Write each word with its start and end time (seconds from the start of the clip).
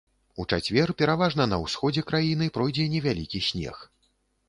У 0.43 0.45
чацвер 0.55 0.93
пераважна 1.01 1.47
на 1.53 1.61
ўсходзе 1.65 2.07
краіны 2.09 2.51
пройдзе 2.59 2.91
невялікі 2.99 3.47
снег. 3.53 3.89